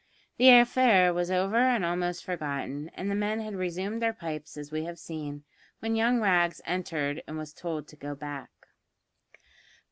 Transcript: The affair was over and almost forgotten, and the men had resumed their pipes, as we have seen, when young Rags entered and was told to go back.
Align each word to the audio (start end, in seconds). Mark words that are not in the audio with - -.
The 0.37 0.49
affair 0.57 1.13
was 1.13 1.29
over 1.29 1.57
and 1.57 1.85
almost 1.85 2.25
forgotten, 2.25 2.89
and 2.95 3.11
the 3.11 3.13
men 3.13 3.39
had 3.39 3.53
resumed 3.55 4.01
their 4.01 4.13
pipes, 4.13 4.57
as 4.57 4.71
we 4.71 4.83
have 4.85 4.97
seen, 4.97 5.43
when 5.79 5.95
young 5.95 6.19
Rags 6.19 6.59
entered 6.65 7.21
and 7.27 7.37
was 7.37 7.53
told 7.53 7.87
to 7.89 7.95
go 7.95 8.15
back. 8.15 8.49